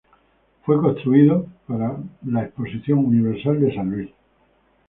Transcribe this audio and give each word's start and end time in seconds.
Fue 0.65 0.81
construido 0.81 1.45
para 1.67 1.95
la 2.25 2.41
Exposición 2.43 2.97
Universal 3.05 3.59
de 3.61 3.75
San 3.75 3.91
Luis. 3.91 4.09